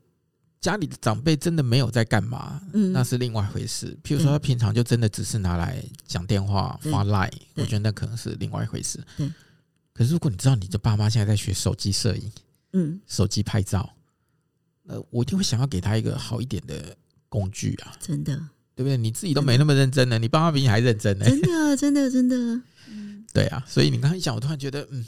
[0.59, 3.97] 家里的长辈真的没有在干嘛，嗯，那是另外一回事。
[4.03, 8.99] 譬如说，他平常就真的只是拿来讲电话、发 Line，我觉得那可能是另外一回事。
[9.15, 9.31] 对。
[10.01, 12.31] 可是，如果你知道你的爸妈现在在学手机摄影，
[12.73, 13.87] 嗯，手机拍照，
[14.87, 16.97] 呃我一定会想要给他一个好一点的
[17.29, 17.95] 工具啊！
[17.99, 18.35] 真的，
[18.73, 18.97] 对不对？
[18.97, 21.25] 你自己都没那么认真呢，你爸妈比你还认真呢！
[21.25, 22.61] 真的，真的，真的，
[23.31, 23.63] 对啊。
[23.67, 25.05] 所以你刚刚一讲，我突然觉得，嗯，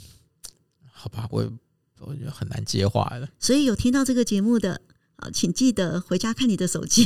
[0.92, 1.52] 好吧，我
[1.98, 3.28] 我觉得很难接话了。
[3.40, 4.80] 所以有听到这个节目的。
[5.16, 7.04] 好，请记得回家看你的手机，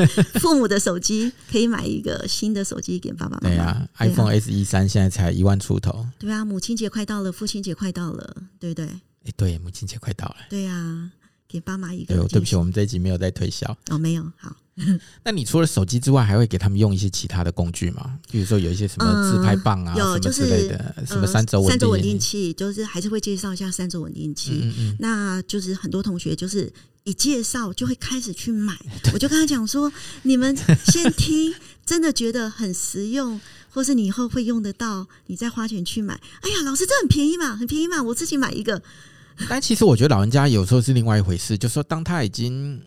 [0.40, 3.50] 父母的手机可以买一个新的手机给爸爸妈妈。
[3.50, 6.06] 对啊，iPhone SE 三现在才一万出头。
[6.18, 8.86] 对啊，母亲节快到了，父亲节快到了，对不对？
[8.86, 10.36] 哎，对，母亲节快到了。
[10.48, 11.10] 对啊，
[11.46, 12.14] 给爸妈一个。
[12.14, 13.76] 对，对不起，我们这一集没有在推销。
[13.90, 14.22] 哦，没有。
[14.38, 14.56] 好，
[15.22, 18.18] 那你除了手机之外，还会给他们用一些其他的工具吗？
[18.30, 24.60] 比如说有一些什么自拍棒啊，有就是之类的，什么三轴三轴稳定器，就是还是会介绍一下三轴稳定器。
[24.62, 24.96] 嗯嗯。
[24.98, 26.72] 那就是很多同学就是。
[27.04, 28.76] 一介绍就会开始去买，
[29.12, 29.90] 我就跟他讲说：
[30.22, 36.14] 你们先听，真的觉得很实用，或是你以后会用得到，你再花钱去买。
[36.14, 38.82] 哎呀，老师这很便宜嘛，很便宜嘛，我自己买一个。
[39.48, 42.78] 但其实我觉得老人家有时候是另外一回事，就是说当他已经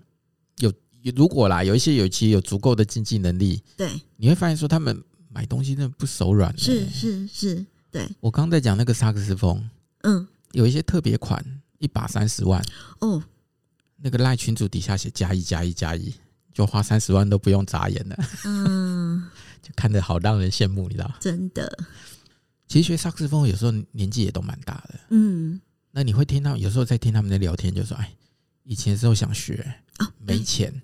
[0.60, 0.72] 有
[1.16, 6.56] 如果啦，有一些有其有足够的经济能力，对，你会发现说他们买东西真的不手软。
[6.56, 8.08] 是是是，对。
[8.20, 9.68] 我刚在讲那个萨克斯风，
[10.04, 11.44] 嗯，有一些特别款，
[11.80, 12.64] 一把三十万
[13.00, 13.24] 哦。
[14.04, 16.14] 那个赖群主底下写加一加一加一，
[16.54, 19.30] 就花三十万都不用眨眼了，嗯，
[19.64, 21.10] 就看着好让人羡慕，你知道？
[21.22, 21.78] 真的，
[22.68, 25.62] 其实学萨克斯风有时候年纪也都蛮大的，嗯，
[25.92, 28.14] 那你会听到有时候在听他们的聊天，就说：“哎，
[28.64, 29.66] 以前的时候想学，
[30.20, 30.82] 没钱，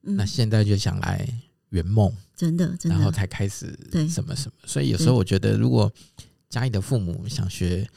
[0.00, 1.24] 那现在就想来
[1.68, 3.78] 圆梦，真的，真的，然后才开始
[4.10, 5.92] 什么什么。”所以有时候我觉得，如果
[6.48, 7.88] 家里的父母想学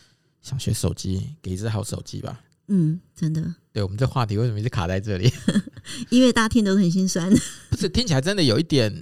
[0.44, 2.39] 想学手机，给一只好手机吧。
[2.67, 3.56] 嗯，真的。
[3.71, 5.32] 对，我们这话题为什么一直卡在这里？
[6.10, 7.30] 因为大家听都很心酸。
[7.69, 8.93] 不是，听起来真的有一点，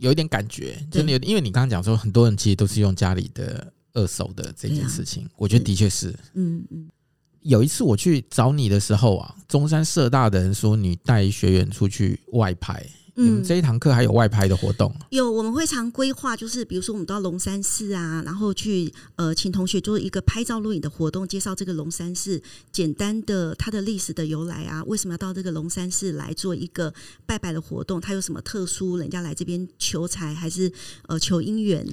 [0.00, 1.18] 有一点感觉，真的有。
[1.18, 6.14] 因为你刚刚讲说，很多人其实都是用家里的二手的这件事情，我觉得的确是。
[6.34, 6.88] 嗯嗯。
[7.42, 12.84] 有一次我去找你的时候啊，中山社大的人说你带学员出去外拍。
[13.18, 14.94] 嗯，这一堂课还有外拍的活动？
[15.08, 26.92] 有，我们会常规划，就是比如说我们到龙山寺啊，然后去呃，请同学做一个拍照录影的活动，介绍这个龙山寺简单的它的历史的由来啊，为什么要到这个龙山寺来做一个
[27.24, 28.00] 拜拜的活动？
[28.00, 28.96] 它有什么特殊？
[28.98, 30.70] 人家来这边求财还是
[31.08, 31.86] 呃求姻缘？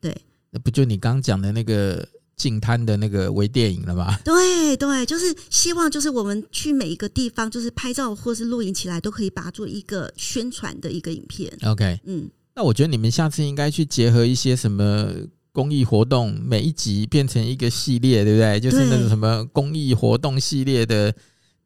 [0.00, 0.16] 对，
[0.50, 2.08] 那不就你刚讲的那个？
[2.36, 4.20] 净滩的那个微电影了吧？
[4.24, 11.50] 对对，就是希望，就是我们去每一个地方，就是拍照或是录影起来，都可以把它做一个宣传的一个影片。
[11.64, 15.10] OK，嗯，那我觉得你们下次应该去结合一些什么
[15.52, 18.60] 公益活动，每一集变成一个系列，对不对？
[18.60, 21.14] 就是那种什么公益活动系列的。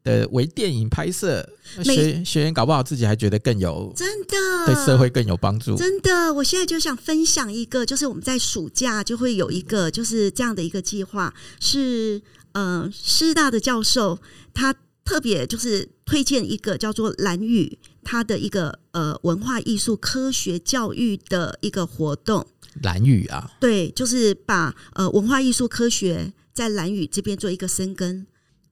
[0.03, 1.47] 的微电影拍摄，
[1.83, 4.35] 学学员搞不好自己还觉得更有真的
[4.65, 5.75] 对社会更有帮助。
[5.75, 12.21] 真的，我现在就想分享一个，就是我们在暑假就会有一个就是这样的一个计划，是
[12.53, 14.19] 呃师大的教授
[14.53, 22.45] 他特别就是推荐一个叫做蓝宇，他的一个呃文化艺术科学教育的一个活动。
[22.81, 28.25] 蓝宇啊，对，就是把呃文化艺术科学在蓝宇这边做一个深耕。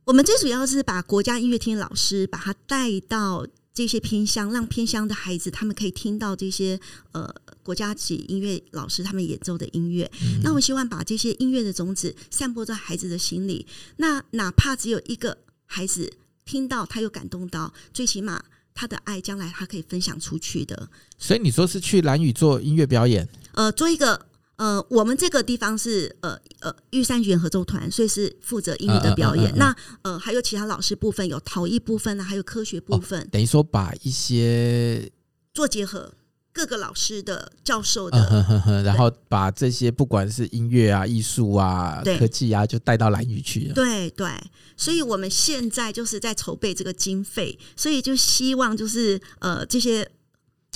[0.09, 6.79] 我们最主要是把国家音乐厅老师把他带到这些偏乡，让偏乡的孩子他们可以听到这些
[7.11, 10.09] 呃国家级音乐老师他们演奏的音乐。
[10.23, 13.67] 嗯、那我希望把这些音乐的种子散播在孩子的心里。
[13.97, 15.37] 那哪怕只有一个
[15.67, 16.12] 孩子
[16.43, 18.43] 听到，他又感动到，最起码
[18.73, 20.89] 他的爱将来他可以分享出去的。
[21.19, 23.29] 所以你说是去兰屿做音乐表演？
[23.51, 24.25] 呃，做一个。
[24.60, 29.49] 呃，我们这个地方是呃呃玉山弦合奏团，所以是负责音乐的表演。
[29.51, 33.21] 嗯嗯嗯嗯、那呃还有其他老师部分，有陶艺部分呢，还有科学部分。
[33.21, 35.10] 哦、等于说把一些
[35.53, 36.13] 做结合，
[36.51, 43.73] 各个老师的教授的，嗯、呵呵然后把这些不管是音乐啊、艺术啊、科技啊，就带到兰屿去了。
[43.73, 44.29] 对对，
[44.75, 50.12] 所以我们现在就是在筹备这个经费，所以就希望就是呃这些。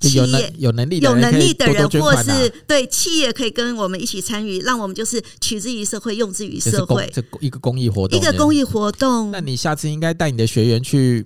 [0.09, 9.31] 企业有能力有能力的人，或是对企业可以跟我们一起参与，让我们就是取之于社会，用之于社会，这一个公益活动，一个公益活动。
[9.31, 11.25] 那你下次应该带你的学员去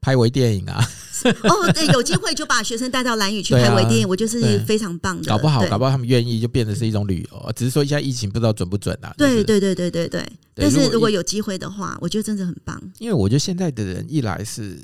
[0.00, 0.84] 拍微电影啊！
[1.42, 5.28] 哦，对，有机会就把学生带到蓝屿去拍微电影，啊、我就是非常棒的。
[5.28, 7.52] 搞不好，搞不好他们愿意，就变成是一种旅游。
[7.56, 9.12] 只是说现在疫情不知道准不准啊。
[9.18, 10.20] 对对对对对对。
[10.54, 12.80] 对但是如果有机会的话，我觉得真的很棒。
[12.98, 14.78] 因为我觉得现在的人一来是。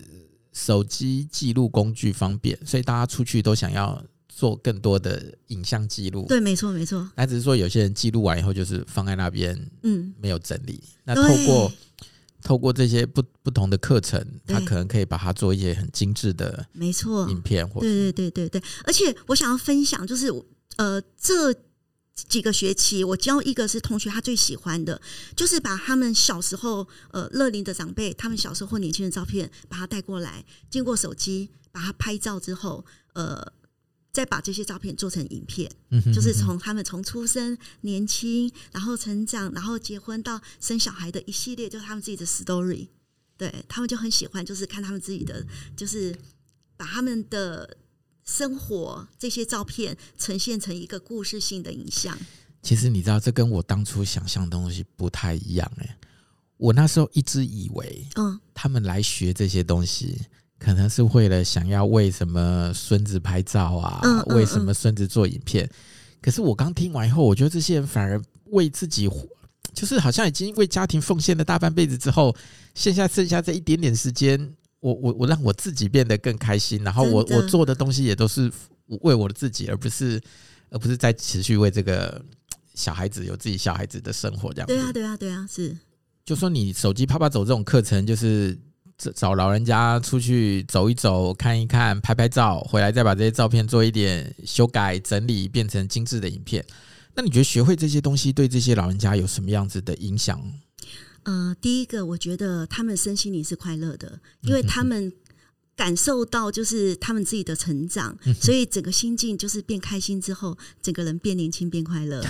[0.55, 6.25] 手机记录工具方便，所以大家出去都想要做更多的影像记录。
[6.27, 7.07] 对，没错，没错。
[7.17, 10.81] 那只是说有些人记录完以后，就是放在那边，嗯，没有整理。
[10.83, 11.73] 嗯、那透过
[12.41, 17.69] 透过这些不不同的课程，他可能可以把它做一些很精致的，没错，影片。
[17.69, 18.63] 或对对对对对。
[18.85, 20.33] 而且我想要分享，就是
[20.77, 21.55] 呃这。
[22.15, 25.01] 几个学期，我教一个是同学，他最喜欢的，
[25.37, 32.85] 就是把他们小时候呃乐龄的长辈，他们小时候或年轻的照片，把他带过来，经过手机把他拍照之后，
[33.15, 33.53] 呃，
[34.13, 42.87] 再把这些照片做成影片，嗯、哼哼就是从他们从出生、年轻，然后成长，然后结婚到生小孩的一系列，就是他们自己的 story，
[43.37, 45.45] 对他们就很喜欢，就是看他们自己的，
[45.77, 46.17] 就是
[46.77, 47.79] 把他们的。
[48.25, 52.17] 生活这些照片呈现成一个故事性的影像。
[52.63, 55.97] 其实你知道，这跟我当初想象的东西不太一样哎。
[56.57, 60.19] 我那时候一直以为，嗯，他们来学这些东西，
[60.59, 65.69] 可能是为了想要为什么孙子拍照啊，嗯嗯嗯，为什么孙子做影片。
[66.23, 69.11] 可是我刚听完以后，我觉得这些人反而为自己，
[69.75, 72.35] 就是好像已经为家庭奉献了大半辈子之后，
[72.75, 74.55] 现在剩下这一点点时间。
[74.85, 78.53] 我我我让我自己变得更开心，然后我我做的东西也都是
[79.01, 80.21] 为我的自己，而不是
[80.69, 82.23] 而不是在持续为这个
[82.75, 84.67] 小孩子有自己小孩子的生活这样。
[84.67, 85.75] 对啊，对啊，对啊，是。
[86.23, 88.59] 就说你手机啪啪走这种课程，就是
[89.15, 96.63] 找老人家出去走一走、看一看、拍拍照，回来再把这些照片做一点修改、整理，变成精致的影片。
[97.15, 100.39] 那你觉得学会这些东西对这些老人家有什么样子的影响？
[101.25, 105.13] 呃，第一个，我觉得他们身心灵是快乐的，因为他们。
[105.77, 112.25] 感受到就是他们自己的成长，所以整个心境就是变开心之后，整个人变年轻变快乐。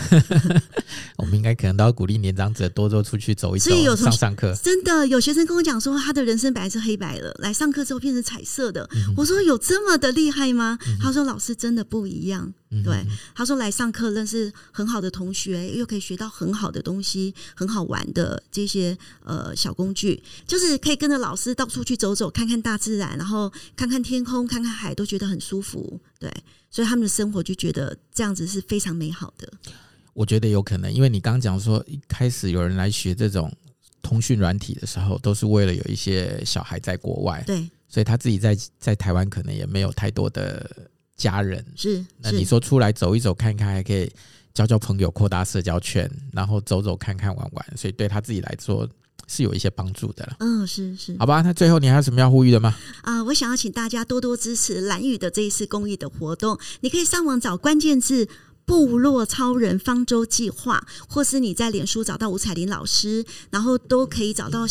[1.18, 4.54] 我们应该可能都要鼓励年长者多多出去走一走，所以有上上课。
[4.62, 8.88] 真的有学生跟我讲说，他的人生本来是黑白的，来上课之后变成彩色的。
[8.94, 10.78] 嗯、我说有这么的厉害吗？
[10.98, 12.54] 他说老师真的不一样。
[12.82, 13.04] 对，
[13.34, 23.24] 他说来上课认识很好的同学，又可以学到很好的东西，很好玩的这些呃小工具，就是可以跟着老师到处去走走，看看大自然，然后。
[23.24, 25.98] 然后看看天空，看看海，都觉得很舒服。
[26.20, 26.30] 对，
[26.70, 29.50] 所以他们的生活就觉得这样子是非常美好的。
[30.12, 33.50] 我觉得有可能，因为你刚刚讲说，一开始有人来学这种
[34.02, 40.70] 通讯软体的时候，都是为了有一些小孩在国外，对，所以他自己在在台湾可能也没有太多的
[41.16, 41.64] 家人。
[41.76, 44.10] 是，那你说出来走一走，看看，还可以
[44.52, 48.88] 交交朋友，扩大社交圈，然后走走看看玩玩，所以对他自己来说。
[49.26, 51.40] 是有一些帮助的了，嗯，是是，好吧。
[51.40, 52.76] 那最后你还有什么要呼吁的吗？
[53.00, 56.58] 啊、呃，我想要请大家多多支持蓝宇的这一次公益的活动。
[56.82, 58.28] 你可以上网找关键字
[58.66, 64.66] “部落超人方舟计划”，或是你在脸书找到吴彩玲老师，然后都可以找到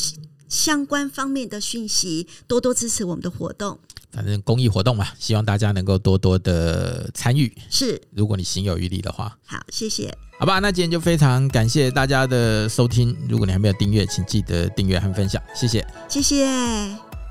[0.54, 2.28] 相关方面的讯息。
[2.48, 3.80] 多多支持我们的活动。
[4.12, 7.52] 反正公益活动嘛，希望大家能够多多的参与。
[7.72, 9.36] 是，如果你行有余力的话。
[9.44, 10.16] 好，谢谢。
[10.38, 13.18] 好吧，那今天就非常感谢大家的收听。
[13.28, 15.42] 如果你还没有订阅，请记得订阅和分享。
[15.56, 17.23] 谢谢，谢谢。